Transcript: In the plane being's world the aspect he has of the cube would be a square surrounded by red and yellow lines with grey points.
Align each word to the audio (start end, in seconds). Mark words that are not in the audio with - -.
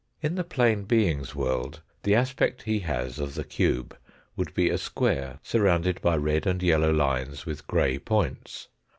In 0.19 0.33
the 0.33 0.43
plane 0.43 0.85
being's 0.85 1.35
world 1.35 1.81
the 2.01 2.15
aspect 2.15 2.63
he 2.63 2.79
has 2.79 3.19
of 3.19 3.35
the 3.35 3.43
cube 3.43 3.95
would 4.35 4.51
be 4.55 4.67
a 4.71 4.79
square 4.79 5.37
surrounded 5.43 6.01
by 6.01 6.17
red 6.17 6.47
and 6.47 6.63
yellow 6.63 6.91
lines 6.91 7.45
with 7.45 7.67
grey 7.67 7.99
points. 7.99 8.67